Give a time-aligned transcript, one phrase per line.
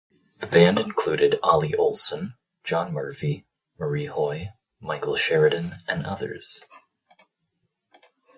[0.39, 3.45] The band included Ollie Olsen, John Murphy,
[3.77, 6.59] Marie Hoy, Michael Sheridan, and others.